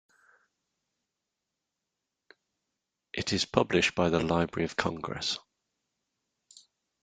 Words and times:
It 3.13 3.33
is 3.33 3.45
published 3.45 3.93
by 3.93 4.09
the 4.09 4.19
Library 4.19 4.65
of 4.65 4.75
Congress. 4.75 5.37